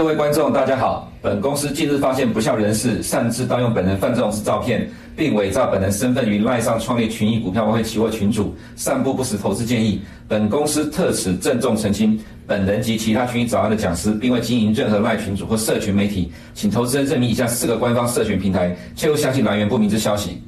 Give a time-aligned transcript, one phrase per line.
[0.00, 1.12] 各位观众，大家好。
[1.20, 10.00] 本公司近日发现不肖人士擅自盗用本人范仲式照片，并伪造本人身份于赖上创立群益股票外汇期货群主，散布不实投资建议。
[10.26, 20.42] 本公司特此郑重澄清，本人及其他群益早安的讲师，并未经营任何赖群主或社群媒体，请投资人认明以下四个官方社群平台，切勿相信来源不明之消息。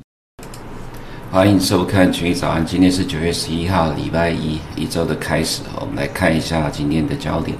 [1.30, 5.60] 欢迎收看群益早安，今天是九月十一号，礼拜一，一周的开始。
[5.78, 7.54] 我们来看一下今天的焦点。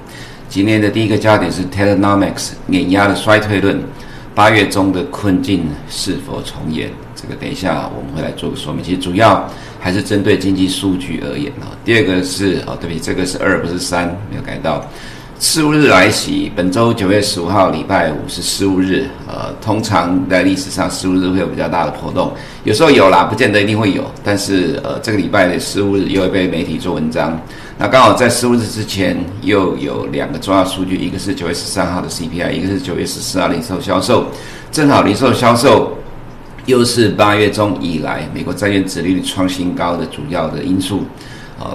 [0.52, 3.82] 今天的第一个焦点是 Technomics 碾压的衰退论，
[4.34, 6.90] 八月中的困境是否重演？
[7.16, 8.84] 这个等一下我们会来做个说明。
[8.84, 9.48] 其实主要
[9.80, 11.72] 还是针对经济数据而言啊。
[11.86, 14.84] 第二个是哦，对不起，这个是二不是三，没有改到。
[15.40, 19.06] 事务日来袭，本周九月十五号礼拜五是事务日。
[19.26, 22.30] 呃，通常在历史上事务日会有比较大的波动，
[22.64, 24.04] 有时候有啦，不见得一定会有。
[24.22, 27.40] 但是呃，这个礼拜的事务日又会被媒体做文章。
[27.82, 34.26] 那刚好在十五日之前又有两个重要数据，一个是九月十三号的 CPI，一个是九月十四号零售销售。
[34.70, 35.98] 正好零售销售
[36.64, 41.02] 又是八月中以来美国债券殖利率创新高的主要的因素。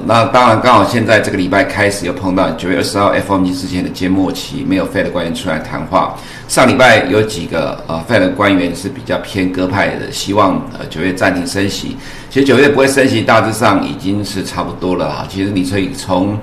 [0.05, 6.15] 那当然，刚好现在这个礼拜开始又碰到九月二十号 FOMC 之前的揭幕期，没有 Fed 的官员出来谈话。
[6.47, 11.97] 上礼拜有几个呃 Fed 的官员是比较偏鸽派的，希望呃九月暂停升息。
[12.29, 15.27] 其实九月不会升息，大致上已经是差不多了哈。
[15.29, 16.37] 其实你可以从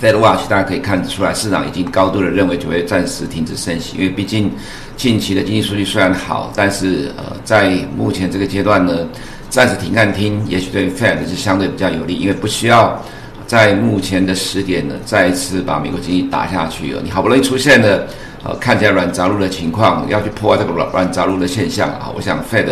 [0.00, 4.50] Fed Watch 大家可以看得出来，市场已经高度的认为九月暂时停止升息，因为毕竟
[4.96, 9.06] 近期的经济数据虽然好，但是呃在目前这个阶段呢。
[9.48, 13.02] 暂时停看听，也许对 Fed 是相对比较有利，因为不需要
[13.46, 17.00] 在目前的时点呢再一次把美国经济打下去了。
[17.02, 18.06] 你好不容易出现了
[18.44, 22.66] 呃看起来软着陆的情况，要去破坏这个软软着陆的现象啊，我想 Fed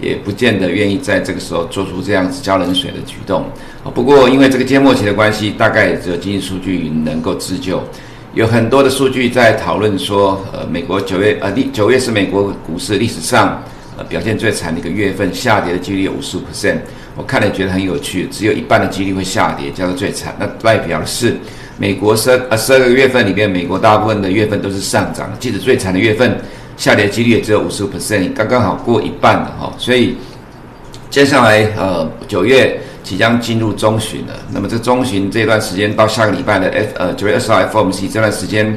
[0.00, 3.44] 也不见得愿意在这个时候做出这样子浇冷水的举动。
[3.94, 7.82] 不过因为这个缄默期的关系，大概只有经济数据能够自救。
[8.32, 13.62] 有很多的数据在讨论说，呃，美国九月呃历九月是美国股市历史上。
[13.96, 16.78] 呃，表现最惨的一个月份，下跌的几率有五十五 percent，
[17.16, 20.34] 我看了觉得很有趣，只有一半的几率会下跌，叫做最惨。
[20.38, 21.36] 那代表的是
[21.78, 26.36] 美国十呃十二个月份里面，美国大部分的月份都是上涨，即使最惨的月份，
[26.76, 29.72] 下跌几率也只有五十五 percent，刚刚好过一半了哈。
[29.78, 30.16] 所以
[31.08, 38.76] 接下来呃九月即将进入中旬了，那么这中旬这段时间到下个礼拜的 F 呃九月二十号 FOMC 这段时间。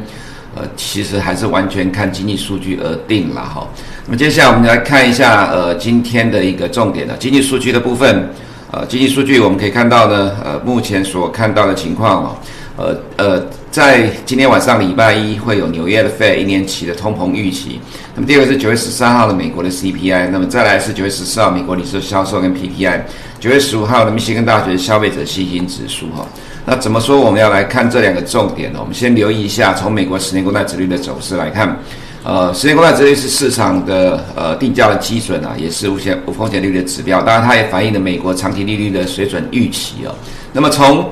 [0.55, 3.67] 呃，其实还是完全看经济数据而定了哈。
[4.07, 8.27] 那么接下来我们来看一下呃今天的一个重点的经济数据的部分。
[8.71, 12.35] 呃，经济数据我们可以看到呢，呃，目前所看到的情况哦，
[12.75, 17.79] 呃呃，在今天晚上礼拜一会有纽约的 Fed 一年期的通膨预期。
[18.13, 22.99] 那么第二个是九月十三号的美国的 CPI，那么再来是九月十四号美国零售销售跟 PPI，
[23.39, 26.27] 九月十五号的密西根大学消费者信心指数哈。
[26.65, 27.17] 那怎么说？
[27.21, 28.79] 我们要来看这两个重点呢？
[28.81, 31.79] 我们先留意一下，从美国十年国债殖率的走势来看，
[32.23, 37.21] 呃，十年公债殖率是市场的呃定价的基准啊，也是无险无风险利率的指标。
[37.21, 40.13] 当然，它也反映了美国长期利率的水准预期哦。
[40.51, 41.09] 那么从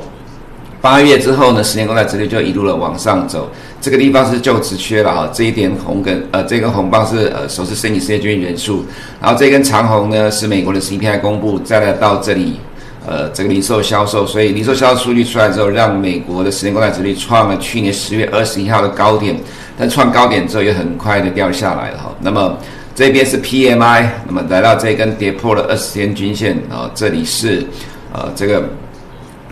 [0.82, 3.50] 八月之后呢，十年公债殖率就一路的往上走。
[3.80, 8.84] 这个地方是就职缺了哈，这一点红根呃，这根红棒是呃首次申请失业救济人数，
[9.22, 12.60] 然后这根长红呢是美国的 CPI 公布，再来到这里。
[13.08, 19.40] 呃，这个零售销售，所以零售销售数据出来之后，让美国的十年公债殖率创了去年十月二十一号的高点，
[19.78, 22.16] 但创高点之后也很快的掉下来了哈。
[22.20, 22.58] 那么
[22.94, 27.66] 这边是 PMI，那么来到这根跌破了二十天均线啊，这里是
[28.14, 28.64] 呃这个。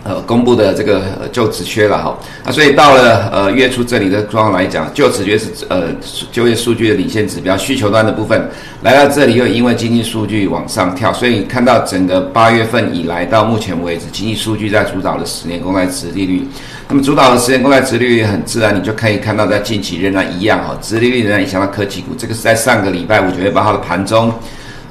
[0.04, 5.84] 呃，公布的这个就职缺了哈，那，所以到了呃月初这里的状况来讲，就职缺是呃
[6.30, 8.46] 就业数据的领先指标，需求端的部分
[8.82, 16.46] 来到这里又因为经济数据往上跳，所以你看到整个八月份以来到目前为止，经济数据在主导的十年公债殖利率，
[16.86, 24.30] 那么主导的十年公债殖利率很自然，你就可以看到在近期仍然一样哈，殖利率仍然影响到科技股，这个是在上个礼拜五九月八号的盘中。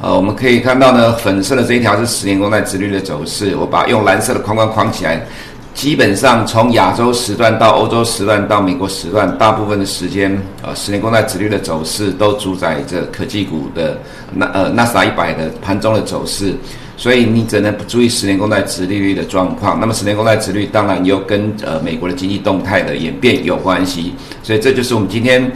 [0.04, 3.56] 呃，我们可以看到呢，粉色的这一条是十年公债殖率的走势。
[3.56, 5.26] 我把用蓝色的框框框起来，
[5.74, 13.98] 基本上从亚洲时段到欧洲时段到美国时段，大部分的时间，呃，十年公债殖率的走势都主宰着科技股的
[14.34, 16.54] 纳呃纳斯达一百的盘中的走势。
[16.98, 19.80] 所以你只能注意十年公债殖利率的状况。
[19.80, 24.14] 那么十年公债殖率当然又跟呃美国的经济动态的演变有关系。
[24.44, 25.50] 所以这就是我们今天。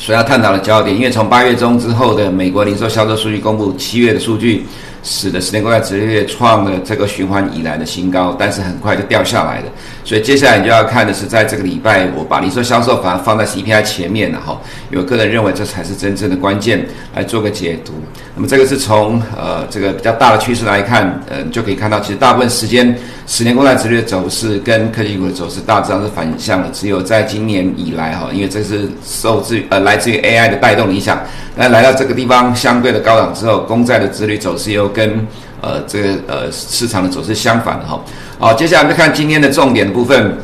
[0.00, 4.64] 所要探讨的焦点，因为从八月中之后的美国零售销售数据公布，七月的数据
[5.02, 9.66] 使得十年国债殖利率创了这个循环以来的新高，但是很快就掉下来了。
[10.02, 14.58] 所以接下来你就要看的是，在这个礼拜，我把零售销售反而放在 CPI 前面了哈。
[14.88, 16.82] 有个人认为这才是真正的关键，
[17.14, 17.92] 来做个解读。
[18.36, 22.96] 那么这个是从呃这个比较大的趋势来看，呃就可以看到，其实大部分时间
[23.26, 31.20] 十年公债殖率的走势跟科技股的走势大致上是反向的，只有在今年以来哈，因为这是受制呃来自于 AI 的带动影响，
[31.56, 35.26] 那来到这个地方相对的高档之后，公债的殖利率走势又跟
[35.60, 38.00] 呃这个呃市场的走势相反哈。
[38.38, 40.38] 好，接下来我们看今天的重点的部分。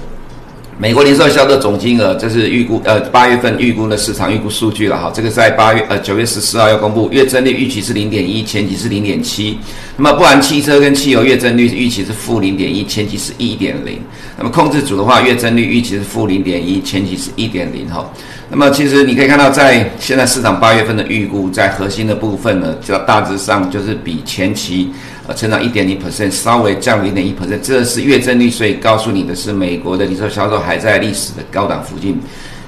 [0.78, 5.10] 美国零售销售总金额，这是预估，呃，八月份预估的市场预估数据了哈。
[5.14, 9.58] 这个在八月，呃，九月十四号要公布，月增率预期是零点一，前期是零点七。
[9.96, 13.98] 那么不含汽车跟汽油，月增率预期是负零点一，前期是一点零。
[14.36, 18.12] 那么控制组的话，月增率预期是负零点一，前期是一点零哈。
[18.50, 24.90] 那么其实你可以看到，在现在市场八月份的预估，在核心的部分呢，就大致上就是比前期。
[25.26, 32.20] 呃，成长一点零 percent，稍微降了零点一 percent，这是月增率，所以告诉你的是，美国的零售销售还在历史的高档附近。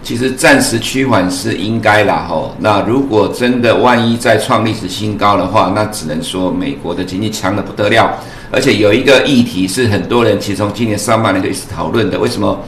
[0.02, 2.54] 其实暂时趋缓是应该啦，吼。
[2.60, 8.16] 那如果真的万一再创历史新高的话，那只能说美国的经济强得不得了。
[8.50, 12.58] 而且有一个议题是很多人其实从今年上半年就一直讨论的，为什么？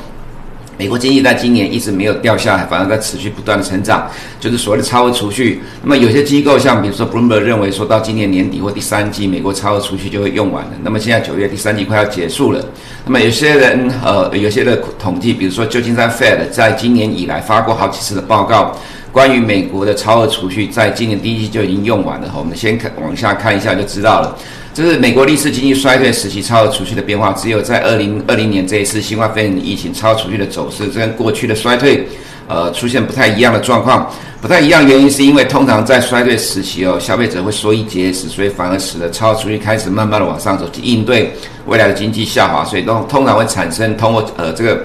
[0.80, 4.10] 美国经济在今年一直没有掉下来，反而在持续不断的成长，
[4.40, 5.60] 就是所谓的超额储蓄。
[5.82, 10.70] 那么有些机构像比如说 Bloomberg 认为说到今年年底或第三季，美国超额储蓄就会用完了。
[10.82, 12.64] 那么现在九月第三季快要结束了。
[13.04, 18.74] 那么有些人呃，有些的统计，比如说旧金山 Fed 在今年以来发过好几次的报告，
[19.12, 22.32] 关于美国的超额储蓄，在今年第一季就已经用完了。
[22.38, 24.34] 我们先看往下看一下就知道了。
[24.72, 32.06] 这是美国历史经济衰退时期超额储蓄的变化，只有在二零二零年这一次新冠肺炎疫情超额储蓄的走势，跟过去的衰退，
[32.46, 34.10] 呃，出现不太一样的状况。
[34.40, 41.30] 不太一样原因是因为通常在衰退时期哦，消费者会缩衣节食，所以反而使得超额储蓄开始慢慢的往上走，去应对
[41.66, 44.82] 未来的经济下滑，所以都通常会产生通货呃这个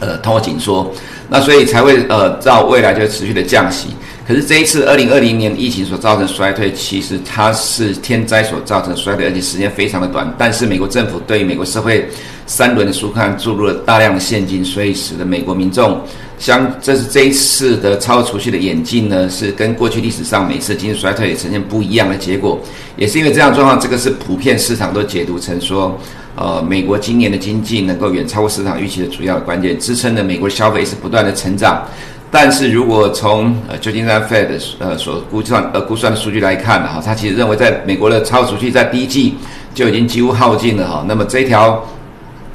[0.00, 0.90] 呃通货紧缩，
[1.28, 3.88] 那所以才会呃照未来就持续的降息。
[4.32, 10.34] 可是这一次二零二零年疫情所造成衰退，其实它是天灾所造成衰退，而且时间非常的短。
[10.38, 12.08] 但是美国政府对于美国社会
[12.46, 16.00] 三轮的纾困注入了大量的现金，所以使得美国民众
[16.38, 22.58] 相这是这一次的超储蓄的演进呢，是跟过去历史上每次经济衰退也呈现不一样的结果。
[22.96, 26.00] 也是因为这样状况，这个是普遍市场都解读成说，
[26.36, 31.86] 呃，美国今年的经济能够远超过市场预期的主要的关键，支撑的美国消费是不断的成长。
[32.34, 34.48] 但是如果从呃旧金山 Fed
[34.78, 39.34] 呃所估算呃估算的数据来看哈，他其实认为在美国的超额储蓄在第一季
[39.74, 41.04] 就已经几乎耗尽了哈。
[41.06, 41.84] 那么这条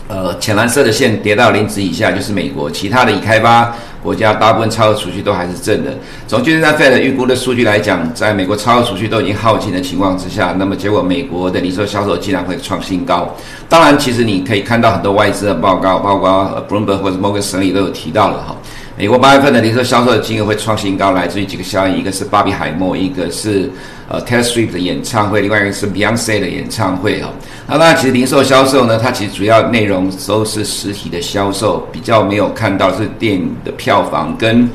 [0.08, 3.72] 呃浅蓝色的线跌到零值以下就是美国，其他的已开发
[4.02, 5.92] 国家大部分超额储蓄都还是正的。
[6.28, 13.36] 从旧金山 Fed 预估的数据来讲，在美国超额储蓄都已经耗尽的情况之下，那么结果美国的零售销售竟然会创新高。
[13.70, 18.56] 当然，其实你可以看到很多外资的报告，包括 Bloomberg 或者 Morgan Stanley 都有提到了哈。
[19.00, 23.70] 美国八月份的零售销售的金额会创新高，来自于几个效应，一个是芭比海默，一个是
[24.10, 27.30] 呃 Taylor Swift 的演唱会，另外一个是 Beyonce 的演唱会啊。
[27.68, 34.68] 那当然，其实零售销售呢，它其实主要内容都是实体的销售，比较没有看到是电影的票房跟。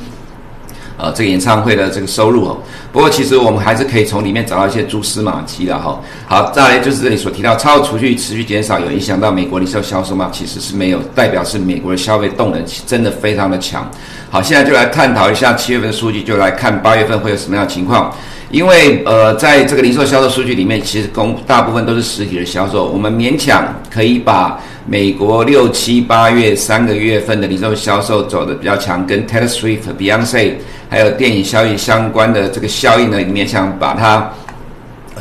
[1.03, 2.57] 呃，这个演唱会的这个收入哦，
[2.93, 6.01] 不过其实我们还是可以从里面找到一些蛛丝马迹的哈。
[6.29, 10.31] 好，再来就是这里所提到超储蓄持续减少，有影响到美国零售销售吗？
[10.33, 13.85] 其实是没有，代表是美国的消费动能真的非常的强。
[14.31, 18.15] 好，现在就来探讨一下七月份的数据，就来看八月份会有什么样的情况。
[18.53, 30.55] 因为呃，在这个零售销售数据里面，其实公大部分都是实体的销售，我们勉强可以把美国六七八月三个月份的零售销售走的比较强，跟 Taylor Swift、Beyonce
[30.89, 34.33] 还有电影效应相关的这个效应呢，勉强把它。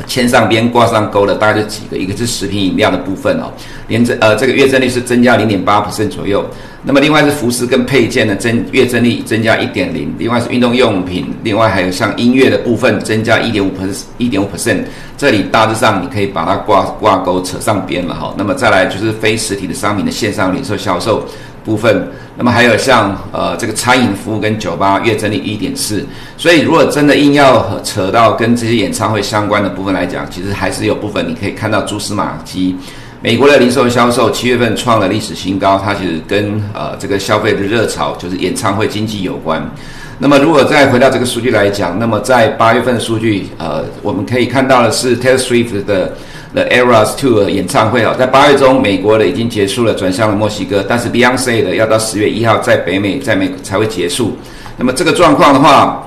[0.06, 3.52] 牵上边挂上钩的大概就几个，一个是食品饮料的部分哦，
[3.88, 6.44] 连增呃这个月增率是增加零点八 percent 左右。
[6.84, 14.78] 那么另外是服饰跟配件的增月增率增加一点零，另外是运动用品，另外还有像音乐的部分增加一点五 percent 一点五 percent。
[15.16, 18.34] 这里大致上你可以把它挂挂钩扯上边了哈。
[18.36, 21.24] 那么再来就是非实体的商品的线上零售销售。
[21.64, 26.04] 部分，那么还有像呃这个餐饮服务跟酒吧月增率一点四，
[26.36, 32.76] 所以如果真的硬要扯到跟这些演唱会相关的部分来讲，其实还是有部分你可以看到蛛丝马迹。
[33.20, 39.64] 美国的零售销售七月份创了历史新高，它其实跟呃这个消费的热潮就是演唱会经济有关。
[40.18, 46.12] 那么如果再回到这个数据来讲，那么在八月份的数据，呃我们可以看到的是 Taylor Swift 的。
[46.54, 50.84] The Eras Tour 演唱会啊，在八月中，美国的已经结束了，转向了墨西哥。
[50.86, 54.36] 但是 Beyonce 的要到十月一号在北美，在美才会结束。
[54.76, 56.06] 那么这个状况的话，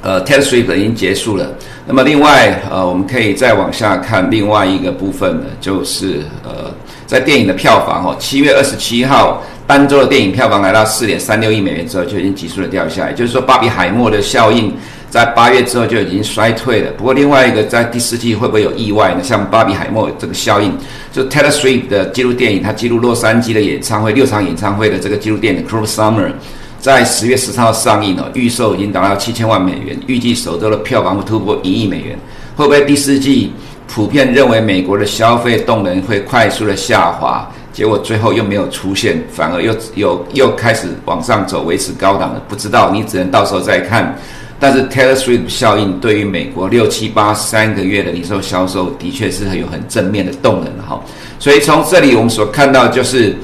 [0.00, 1.46] 呃，Taylor Swift 已经结束了。
[1.86, 6.72] 那么另外，呃，我们可以再往下看另外一个部分呢，就是呃，
[7.06, 13.12] 在电影的票房哦，七月二十七号单周的电影票房来到四点三六亿美元之后，就已经急速的掉下来。
[13.12, 14.72] 就是说，芭比海默的效应。
[15.14, 16.90] 在八月之后就已经衰退了。
[16.98, 19.22] 不过另外一个在第四季会不会有意外呢？
[19.22, 20.76] 像巴比海默这个效应，
[21.12, 26.26] 就 Taylor Swift 的纪录电影，它记录洛杉矶的演唱会六场演唱会的这个纪录电影《Cruel Summer》，
[26.80, 32.18] 在十月十三号上映了，预售已经达到七千万美元，预计首周的票房会突破一亿美元。
[32.56, 33.52] 会不会第四季
[33.86, 37.48] 普遍认为美国的消费动能会快速的下滑？
[37.72, 44.12] 结果最后又没有出现，反而又又又开始往上走，维持高档的，不知道，你只能到时候再看。
[44.64, 50.98] 但是 Taylor Swift 效应对于美国六七八三个月的零售销售的确是很有很正面的动能哈。
[51.38, 53.36] 所以从这里我们所看到就是，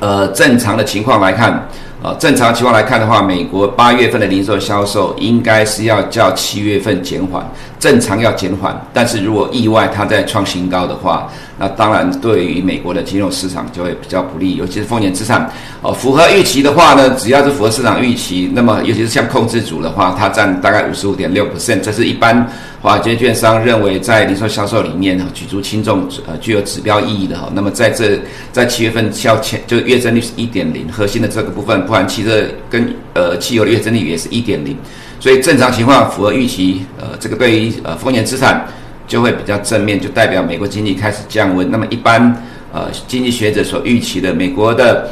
[0.00, 1.68] 呃，正常的情况来看。
[2.00, 7.44] 啊，正常情况来看的话，美国八月份的零售销售应该是要较七月份减缓，
[7.78, 8.78] 正常要减缓。
[8.92, 15.50] 但是如果意外它在创新高的话，那当然对于美国的金融市场就会比较不利，尤其是风险资产。
[15.80, 22.46] 哦，符合预期的话呢，只要是符合市场预期，那么尤其是像控制组的话，它占大概五十五点六 percent，这是一般。
[22.80, 27.50] 华尔街券商认为，在零售销售里面哈，举足轻重，呃，具有指标意义的哈。
[27.52, 28.20] 那么在这
[28.52, 34.76] 在七月份销前就月增率是一点零，核心的这个部分，不含汽车跟呃汽油的月增率也是一点零，
[35.18, 38.64] 所以正常情况符合预期，呃，这个对于呃风险资产
[39.08, 41.68] 就会比较正面，就代表美国经济开始降温。
[41.68, 42.20] 那么一般
[42.72, 45.10] 呃经济学者所预期的美国的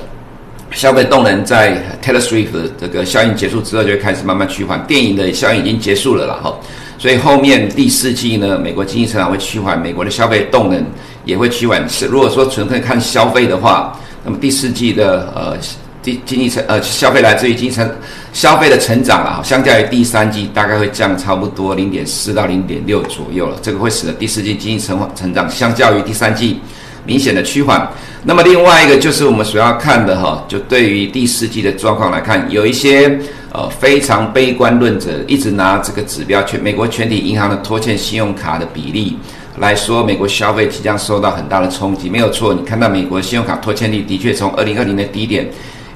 [0.70, 2.48] 消费动能在 Taylor Swift
[2.80, 6.54] 这个效应结束之后就会开始慢慢趋缓，电影的效应已经结束了了哈。
[6.98, 10.82] 所以后面第四季呢，美国经济成长会趋缓，美国的消费动能
[11.24, 11.86] 也会趋缓。
[11.88, 15.56] 是如果说纯粹看消费的话，那么第四季的呃
[16.06, 17.90] 经经济成呃消费来自于经济成
[18.32, 23.58] 消费的成长啊，相较于第三季大概会降差不多零点四到零点六左右了。
[23.60, 26.60] 这个会使得第四季经济成成长相较于第三季
[27.04, 27.90] 明显的趋缓。
[28.22, 33.18] 那么另外一个就是我们所要看的哈，就对于第四季的状况来看，有一些。
[33.52, 39.16] 呃，非常悲观论者一直拿这个指标，全美国全体银行的拖欠信用卡的比例
[39.56, 42.10] 来说，美国消费即将受到很大的冲击。
[42.10, 45.48] 没有错，你看到美国信用卡拖欠率的确从二零二零的低点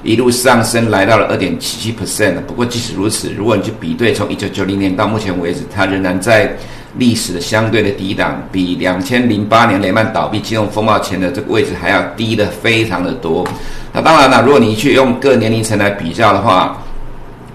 [0.03, 2.35] 一路上升，来到了二点七七 percent。
[2.47, 6.55] 不过即使如此，如果你去比对从一九九零年到目前为止，它仍然在
[6.97, 13.47] 历史的相对的低档，比两千零八年雷曼倒闭金融风暴前的这个位置还要低的非常的多。
[13.93, 16.81] 那当然了，如果你去用各年龄层来比较的话，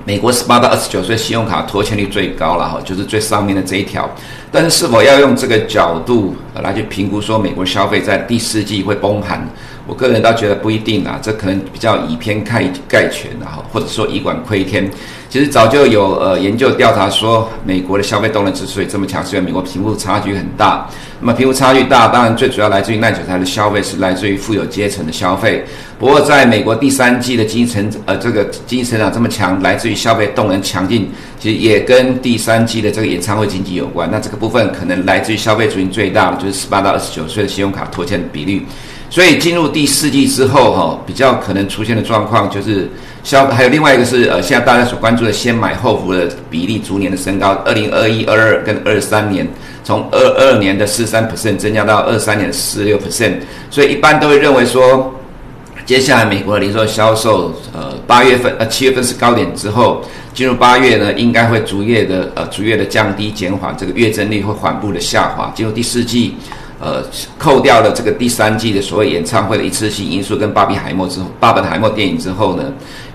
[0.05, 4.09] 美国十八到二十九岁信用卡拖欠率最高了哈，就是最上面的这一条。
[4.53, 9.45] 但是是否要用这个角度来去评估说美国消费在第四季会崩盘？
[9.87, 14.90] 我个人倒觉得不一定啊，这可能比较以偏概概全的哈，或者说以管窥天。
[15.28, 20.88] 其实早就有呃研究调查说，美国的消费动能之所以这么强，是因为美国贫富差距很大。
[21.21, 25.64] 那么贫富差距大，当然最主要来自于耐久财的消费，是来自于富有阶层的消费。
[25.99, 34.09] 不过，在美国第三季的经济成呃这个经济成长这么强，来自于消费动能强劲，其实也跟第三季的这个演唱会经济有关。
[34.11, 38.64] 那这个部分可能来自于消费族群最大的就是十八到二十九岁的信用卡拖欠比率。
[39.09, 42.91] 所以进入第四季之后，哈，比较可能出现的状况就是
[43.23, 47.53] 消，还有另外一个是呃，现在大家所关注的先买后付的比例逐年的升高。
[47.65, 49.47] 二零二一、二二跟二三年，
[49.85, 53.35] 从二二年的四三 percent 增加到二三年的四六 percent，
[53.71, 55.15] 所以一般都会认为说，
[55.85, 60.03] 接下来美国的零售销售，呃，八月份呃七月份是高点之后，
[60.35, 66.35] 进入八月呢，应该会逐月的呃逐月的降低减缓，这个月增率会缓步的下滑，进入第四季。
[66.78, 67.02] 呃，
[67.38, 72.64] 扣掉了这个第三季的所谓演唱会的一次性因素跟巴比海默之后，巴本海默电影之后呢，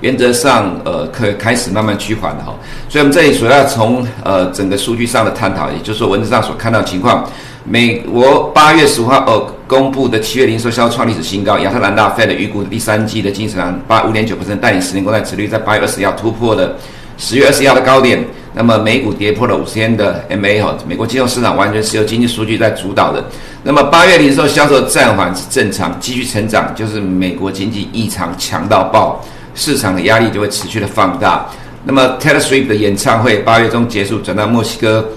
[0.01, 2.55] 原则上呃可开始慢慢趋缓了哈。
[2.89, 7.23] 所以我们这里主要从呃整个数据上的探讨，也就是说文字上所看到的情况，
[7.63, 16.75] 美国八月十五号呃公布的七月零售销售创历史新高，亚特兰大 Fed 预估第三季的经济成长八五点九%，带领十年国债殖率在八月二十一号突破了
[17.21, 18.25] 十月二十一号的高点。
[18.53, 23.23] 那么美股跌破了五十天的 MA 哈，美国金融市场完全是由经济数据在主导的。
[23.63, 29.23] 那么八月零售销售暂缓是正常，继续成长就是美国经济异常强到爆，
[29.55, 31.47] 市场的压力就会持续的放大。
[31.85, 35.07] 那么 Taylor Swift 的演唱会八月中结束，转到墨西哥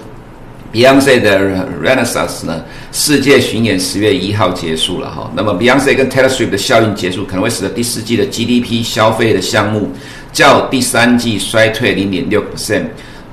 [0.71, 5.29] ，Beyonce 的 Renaissance 呢世界巡演十月一号结束了哈。
[5.35, 9.91] 那么 Beyonce 跟 Taylor Swift 的效应结束，可能会使得第四季的 GDP 消费的项目
[10.35, 12.83] 较第三季衰退零点六 percent。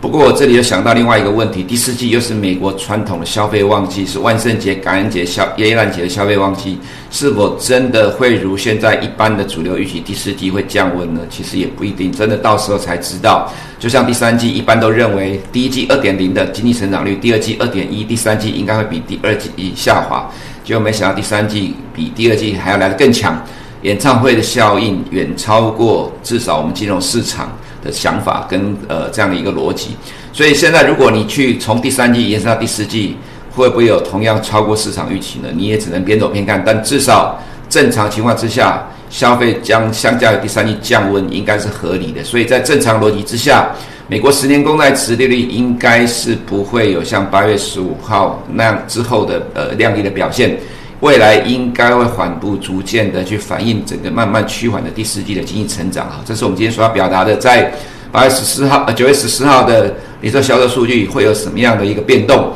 [0.01, 6.79] 不过我这里又想到另外一个问题，第四季又是美国传统的消费旺季，是万圣节、感恩节、消耶诞节的消费旺季，
[7.11, 11.21] 是否真的会如现在一般的主流预期第四季会降温呢？
[11.29, 13.53] 其实也不一定，真的到时候才知道。
[13.81, 20.29] 就像第三季一般都认为第一季二点零的经济成长率，第二季二点一，第三季应该会比第二季下滑，
[20.65, 23.41] 结果没想到第三季比第二季还要来得更强，
[23.83, 29.97] 演唱会的效应远超过至少我们金融市场的想法跟呃这样的一个逻辑，
[30.33, 33.17] 所以现在如果你去从第三季延伸到第四季，
[33.55, 35.49] 会不会有同样超过市场预期呢？
[35.53, 36.63] 你也只能边走边看。
[36.65, 37.37] 但至少
[37.69, 42.23] 正常情况之下，消费将相较于第三季降温，应该是合理的。
[42.23, 43.69] 所以在正常逻辑之下，
[44.07, 50.57] 美国十年公债殖利率应该是不会有像八月十五号那样之后的呃亮丽的表现。
[51.03, 57.37] 未来应该会缓步逐渐的去反映整个慢慢趋缓的第四季的经济成长啊，这是我们今天所要表达的。
[57.37, 57.73] 在
[58.13, 62.53] 八月十四号呃九月十四号的零售销售数据会有什么样的一个变动？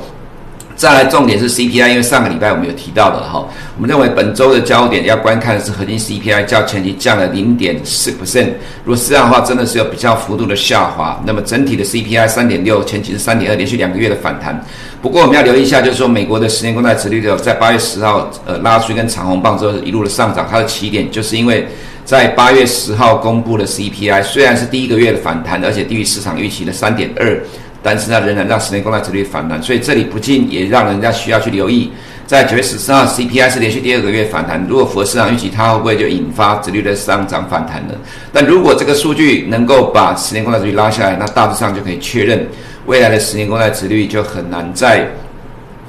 [0.76, 8.48] 再来，重点是 CPI，因为上个礼拜我们有提到的哈，我们认为本周的焦点要观看的是核心 CPI，较前期降了零点四 percent。
[8.84, 11.18] 如果是这样的话，真的是有比较幅度的下滑。
[11.24, 14.62] 那么整体的 CPI 三点六，前期是三点二，连续两个月的反弹。
[15.00, 20.46] 不过我们要留意一下，就是说美国的十年公债殖利率在八月十号呃拉出一根长红棒之后，一路的上涨。
[20.50, 21.66] 它的起点就是因为
[22.04, 27.40] 在八月十号公布的 CPI，虽然是第一个月的反弹，而且低于市场预期的三点二。
[27.86, 31.92] 但是呢，仍然让十年公债殖率反弹，所以这里不禁也让人家需要去留意，
[32.26, 37.94] 在九月十四号 CPI 是连续第二个月反弹，如果符合市场预期，它会不会就引发殖率的上涨反弹呢？
[38.32, 42.44] 但如果这个数据能够把十年公债殖率拉下来，那大致上就可以确认，
[42.86, 45.06] 未来的十年公债殖率就很难再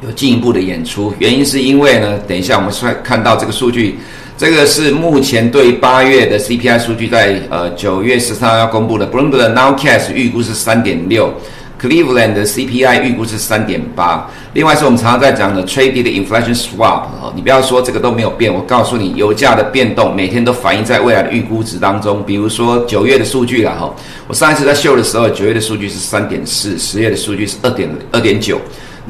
[0.04, 1.12] 有进一步的演出。
[1.18, 3.98] 原因是因为呢，等一下我们会看到这个数据，
[4.38, 11.34] 这个是目前对八月的 CPI 数据在呃九月十三号要公布的，Bloomberg 的 Nowcast 预估是三点六。
[11.79, 22.24] Cleveland 的 CPI 预估是三点八，另外是我们常常在讲的 Traded Inflation Swap 哈，你不要说这个都没有变，我告诉你，油价的变动每天都反映在未来的预估值当中。
[22.25, 23.93] 比如说九月的数据了哈，
[24.27, 28.60] 我上一次在秀的时候，九月的数据是三点四，十月的数据是二点二点九。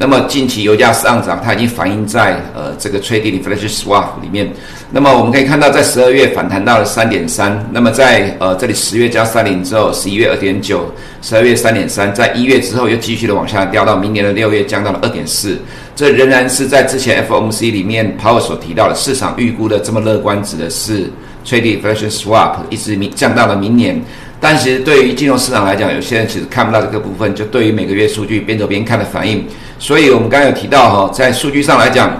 [0.00, 4.48] 那么近期油价上涨，它已经反映在呃这个 Traded Inflation Swap 里面。
[4.92, 7.68] 那么我们可以看到，在十二月反弹到了三点三。
[7.72, 10.88] 那么在呃这里十月加三零之后，十一月二点九，
[11.20, 15.58] 十二月三点三，在一月之后又继续的往下掉到明年的六月降到了二点四。
[15.96, 21.10] 这仍然是在之前 FOMC 里面 Powell 所提到的市场预估的这么乐观，指的是
[21.44, 24.00] Traded Inflation Swap 一直降到了明年。
[24.40, 29.44] 但其实对于金融市场来讲，有些人其实看不到这个部分，就对于每个月数据边走边看的反应。
[29.78, 32.16] 所以我们刚刚有提到哈，在数据上来讲，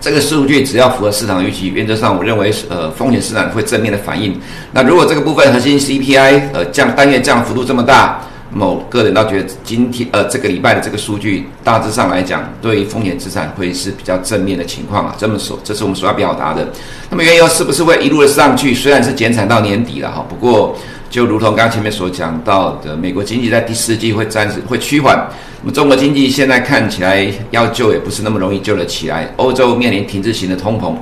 [0.00, 4.38] 这个数据只要符合市场预期，原则上我认为呃风险市场会正面的反应。
[4.72, 8.20] 那如果这个部分核心 CPI 呃降单月降幅度这么大，
[8.54, 15.14] 某个人倒觉得今天呃这个礼拜的这个数据大致上来讲，对于风险资产会是比较正面的情况啊。
[15.18, 16.66] 这么说，这是我们所要表达的。
[17.10, 18.72] 那么原油是不是会一路的上去？
[18.72, 20.74] 虽然是减产到年底了哈，不过。
[21.10, 25.16] 就如同刚刚前面所讲到的，美国经济在第四季会暂时会趋缓，
[25.62, 29.32] 那么中国经济现在看起来要救也不是那么容易救得起来。
[29.36, 30.92] 欧洲面临停滞型的通膨，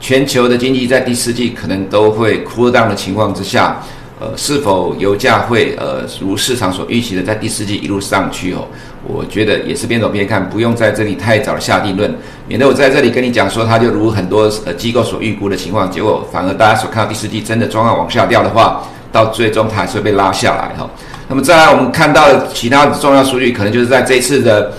[0.00, 3.80] 全球的经济在第四季可能都会 cool down 的情况之下，
[4.20, 8.68] 呃，是否油价会呃如市场所预期的在第四季一路上去哦？
[9.08, 12.14] 我觉得也是边走边看，不用在这里太早下定论，
[12.46, 18.82] 免得我在这里跟你讲说它就如很多呃机构所预估的情况，结果反而大家所看到第四季真的状况往下掉的话。
[19.12, 20.88] 到最终它还是会被拉下来哈。
[21.26, 24.72] 那么再来，我们看到的其他重要数据，可能就是在这一次的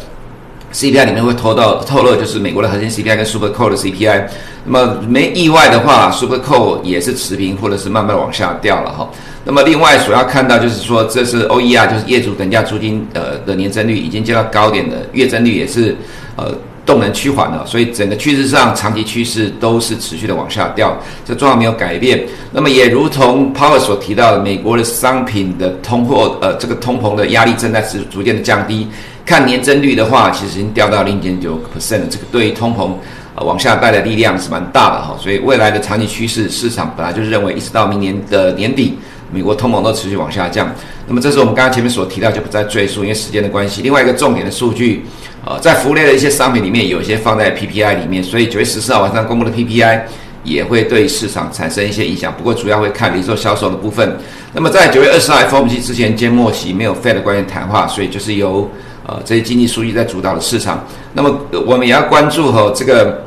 [0.73, 4.27] CPI 里面会透到透露，就是美国的核心 CPI 跟 Super Core 的 CPI。
[4.65, 9.09] 那么没意外的话，Super Core 也是持平或者是慢慢往下掉了哈。
[9.43, 15.95] 那么另外所要看到就是说，这是 OER，就是业主等价租金呃的年增率已经接到高点的，月增率也是
[16.35, 16.53] 呃。
[16.83, 22.25] 动能趋缓了，所以整个趋势上长期趋势都是持续的往下掉，这状况没有改变。
[22.51, 28.87] 那么也如同 Power 所提到的，美国的商品的通货呃这个通膨的压力正在是逐渐的降低。
[29.25, 32.91] 看年增率的话，其实已经掉到零点九 percent，这个对于通膨
[33.35, 35.15] 呃往下带的力量是蛮大的哈。
[35.19, 38.97] 所以未来的长期趋势，市场本来就是认为一直到明年的年底，
[39.31, 40.73] 美国通膨都持续往下降。
[41.07, 43.81] 那么这是我们刚刚前面所提到，就不再赘述，因为时间的关系。
[43.81, 45.05] 另外一个重点的数据。
[45.43, 50.01] 呃，在服务类的一些商品里面，有一些放在 PPI 里面，所以九月十四号晚上公布的 PPI
[50.43, 52.33] 也会对市场产生一些影响。
[52.37, 54.17] 不过主要会看零售销售的部分。
[54.53, 58.69] 那么在九月二十号 FOMC 之前，缄默期没有 Fed 的官员谈话，所以就是由
[59.07, 60.85] 呃这些经济数据在主导的市场。
[61.13, 63.23] 那么我们也要关注和这个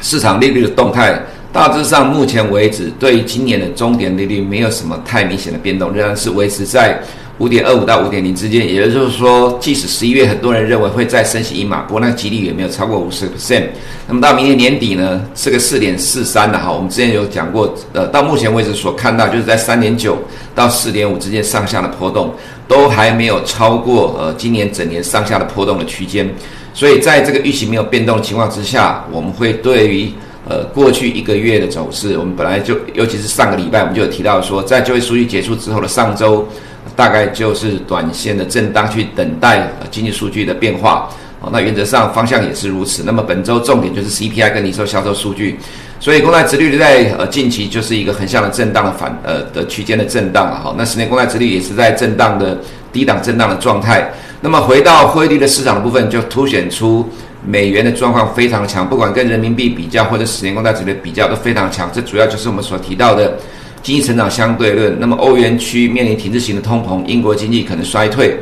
[0.00, 1.20] 市场利率的动态。
[1.50, 7.00] 大致上目前为止，对于今年的终点利率没有什么太明显的变动，仍然是维持在。
[7.38, 13.62] 五点二五到五点零之间，也就是说，即使十一月很多人认为会再升息一码，不过那个几率也没有超过五十 percent。
[14.08, 16.72] 那么到明年年底呢，这个四点四三的哈。
[16.72, 20.18] 我们之前有讲过，呃，到目前为止所看到就是在三点九
[20.52, 22.34] 到四点五之间上下的波动，
[22.66, 26.28] 都还没有超过呃今年整年上下的波动的区间。
[26.74, 30.10] 所以在这个预期没有变动的情况之下，我们会对于
[30.48, 36.44] 呃过去一个月的走势，我们本来就尤其是上个礼拜我们就有提到说，在就业数据结束之后的上周。
[36.98, 41.08] 大概就是短线的震荡，去等待经济数据的变化。
[41.40, 43.04] 哦，那原则上方向也是如此。
[43.06, 45.56] 那么本周重点就是 CPI 跟零售销售数据，
[46.00, 50.74] 所以公债殖利率在呃近期就是一个横向的震荡的反呃的区间的震荡了哈。
[50.76, 52.58] 那十年公债殖率也是在震荡的
[52.92, 54.10] 低档震荡的状态。
[54.40, 57.08] 那么回到汇率的市场的部分，就凸显出
[57.46, 61.88] 美元的状况非常强，不管跟人民币比较或者十年公债殖率比较都非常强。
[61.92, 63.38] 这主要就是我们所提到的
[63.88, 65.00] 经济成长相对论。
[65.00, 68.36] 那么欧元区面临停滞型的通膨，英国经济可能衰退。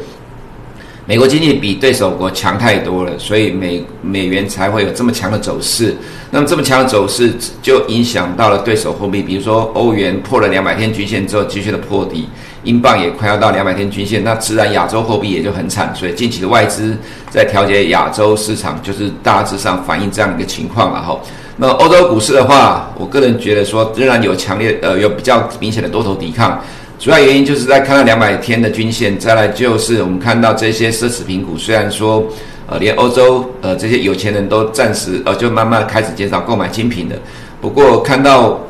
[1.06, 5.94] 美国经济比对手国强太多了，所以美美元才会有这么强的走势。
[6.32, 7.32] 那么这么强的走势
[7.62, 12.28] 就影响到了对手货币，比如说欧元破了两百天均线之后继续的破底，
[12.64, 15.94] 英镑也快要到两百天均线，那自然亚洲货币也就很惨。
[15.94, 16.98] 所以近期的外资
[17.30, 21.16] 在调节亚洲市场，就是大致上反映这样一个情况了哈。
[21.58, 26.62] 那欧洲股市的话，我个人觉得说仍然有强烈呃有比较明显的多头抵抗。
[26.98, 32.26] 主要原因就是在看到两百天的均线，再来就是我们看到这些奢侈品股，虽然说，
[32.66, 37.16] 呃，连欧洲呃这些有钱人都暂时呃就慢慢开始减少购买精品的，
[37.60, 38.60] 不过看到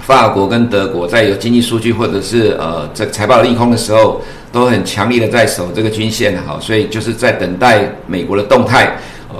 [0.00, 4.20] 法国跟德国在有经济数据或者是呃这财报利空的时候，
[4.52, 8.96] 都很强力的在守这个均线哈，所以就是在等待美国的动态。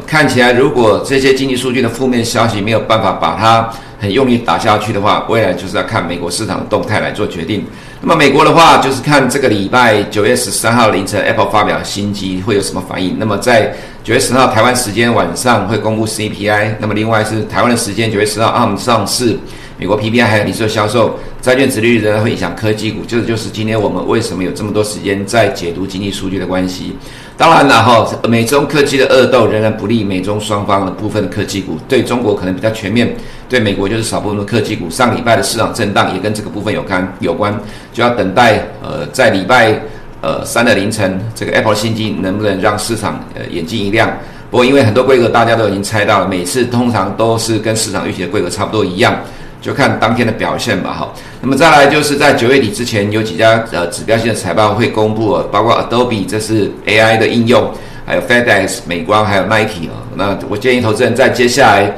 [0.06, 3.68] 看起来如果这些经济数据的负面消息没有办法把它
[3.98, 7.64] 很用力打下去的话，未来就是要看美国市场的动态来做决定。
[8.02, 13.16] 那么美国的话，就是看这个礼拜九月十三号凌晨，Apple 发表新机会有什么反应。
[13.18, 16.74] 那么在九月十号台湾时间晚上会公布 CPI。
[16.78, 19.36] 那么另外是台湾的时间九月十号 ARM 上市，
[19.78, 23.02] 美国 PPI 还有零售销售，债券值利率仍然会影响科技股。
[23.08, 26.94] 这就是今天我们为什么有这么多时间在解读经济数据的关系。
[27.38, 33.14] 当然了哈，美中科技的恶斗仍然不利美中双方的部分的科技股，对中国可能比较全面，
[33.46, 34.88] 对美国就是少部分的科技股。
[34.88, 37.54] 上礼拜的市场震荡也跟这个部分有关有关，
[37.92, 39.78] 就要等待呃在礼拜
[40.22, 44.10] 呃三的凌晨，这个 Apple 新机能不能让市场呃眼睛一亮。
[44.50, 49.14] 不过因为很多规格大家都已经猜到了，每次通常都是跟市场预期的规格差不多一样。
[49.60, 51.12] 就看当天的表现吧，哈。
[51.40, 57.72] 那么再来就是在九月底之前，有几家呃指标性的财报会公布，包括 Adobe 这是 AI 的应用，
[58.04, 60.02] 还有 FedEx 美光，还有 Nike 啊。
[60.14, 61.96] 那我建议投资人在接下来，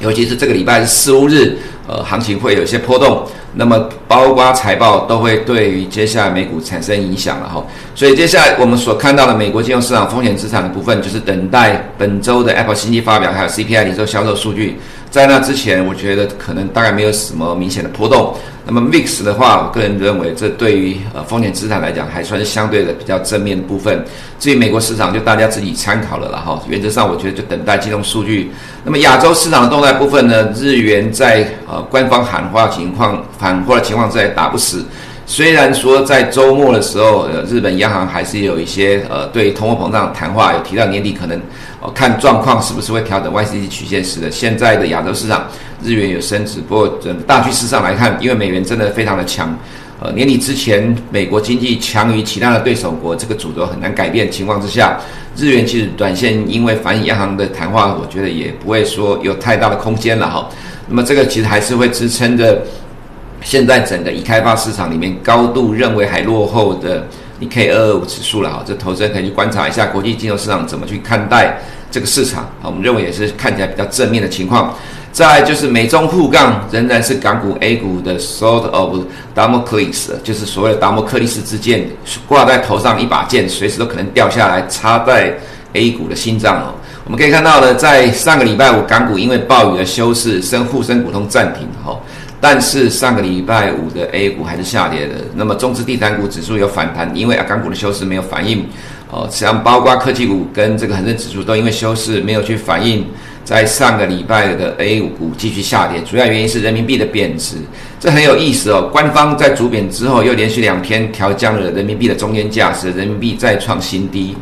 [0.00, 3.26] 尤其是这个礼拜是四五日，呃，行情会有些波动。
[3.54, 7.64] 那么包括财报都会对于接下来美股产生影响了哈。
[7.94, 14.78] 所以接下来我们所看到的美国金融市场风险资产的部分，就是等待本周的 Apple 新机发表，还有 CPI 零售销售数据。
[15.10, 18.32] 在那之前，我觉得可能大概没有什么明显的波动。
[18.64, 24.04] 那么 VIX 的话，我个人认为这对于呃风险资产来讲，还算是相对的比较正面的部分。
[24.38, 26.62] 至于美国市场，就大家自己参考了了哈。
[26.68, 28.52] 原则上，我觉得就等待金融数据。
[28.84, 34.84] 那么亚洲市场的动态部分呢，日元在呃官方喊话情况喊话的情况之下打不死。
[35.24, 41.40] 虽然说在周末的时候，呃，日本央行还是有一些呃对通货膨胀的谈话，有提到年底可能、
[41.94, 44.30] 看状况是不是会调整 YCC 曲线时的。
[44.30, 45.46] 现在的亚洲市场
[45.84, 49.56] 日元有升值，不过整大趋势上来看，因为美元真的非常的强，
[50.00, 54.98] 呃，年底之前美国经济强于其他的对手国，这个主轴很难改变情况之下，
[55.36, 60.48] 日元其实短线因为反映央行的谈话，我觉得也不会说有太大的空间了哈。
[60.88, 62.60] 那么这个其实还是会支撑着。
[63.42, 67.06] 现在整个已开发市场里面，高度认为还落后的，
[67.38, 68.62] 你可以二二五指数了哈。
[68.66, 71.58] 这投资人可以去观察一下国际金融市场怎么去看待
[71.90, 72.48] 这个市场。
[72.62, 74.74] 我们认为也是看起来比较正面的情况。
[75.12, 79.00] 再就是美中互杠仍然是港股 A 股的 sort of
[79.34, 81.84] Damocles，就是所谓的达摩克利斯之剑，
[82.28, 85.34] 挂在头上一把剑，随时都可能掉下来插在
[85.72, 86.74] A 股的心脏哦。
[87.04, 91.98] 我们可以看到呢，在上个礼拜五港股因为暴雨而休市，深沪深股通暂停哈。
[92.40, 98.64] 但是上个礼拜五的 A 股还是下跌的，那么中资地产股指数有反弹，因为啊港股的休市没有反应，
[99.10, 103.04] 哦，实际上包括科技股跟这个恒生指数都因为休市没有去反应，
[103.44, 107.56] 在上个礼拜的 A 股继续下跌，主要原因是人民币的贬值，
[108.00, 108.88] 这很有意思哦。
[108.90, 114.34] 官方在主贬之后又连续两天调降了人民币的中间价，使人民币再创新低，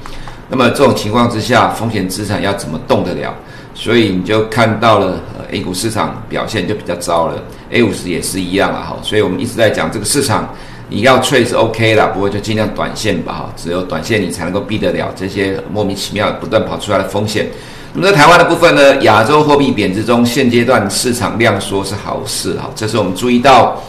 [0.49, 3.35] 那么这种情况之下，风险资产要怎么动得了？
[3.75, 10.49] 所以你就看到了，呃，A 股市场表现就比较糟了，A 五十也是一样啊，哈，所以我们一直在讲这个市场，
[10.89, 17.47] 你要 trade 是 OK 啦，不过就尽量短线吧，哈，只有短线你才能够避得了这些莫名其妙不断跑出来的风险。
[17.95, 23.83] 那么在台湾的部分呢，亚洲货币贬值中，现阶段市场量缩是好事，哈，这是我们注意到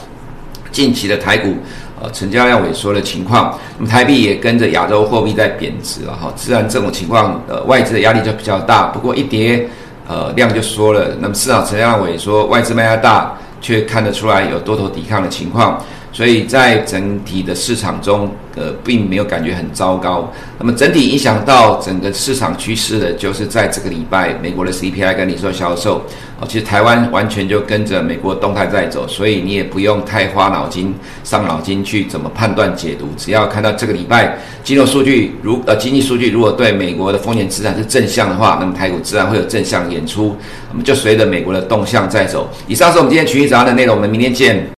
[0.71, 1.55] 近期的台股。
[2.01, 8.83] 呃，成交量萎缩的情况，那么台币也跟着亚洲货币在贬值了哈，自然这种情况，呃，外资的压力就比较大。
[8.83, 9.67] 不过一跌，
[10.07, 11.09] 呃，量就缩了。
[11.19, 15.83] 那么市场成交量萎缩，外资卖压大，却看得出来有多头抵抗的情况。
[16.11, 20.31] 所以在整体的市场中，呃，并没有感觉很糟糕。
[20.57, 26.01] 那么整体影响到整个市场趋势的，就是在这个礼拜，美国的 CPI 跟零售销售，
[26.41, 30.93] 哦，其实台湾完全就跟着美国动态在走，所以你也不用太花脑筋、
[31.23, 40.35] 伤脑筋去怎么判断解读，只要看到这个礼拜金融数据如呃经济数据如果对美国的风险资产是正向的话，那么台股自然会有正向演出，
[40.71, 42.49] 那么就随着美国的动向在走。
[42.67, 44.78] 以上是我们今天群益早安的内容，我们明天见。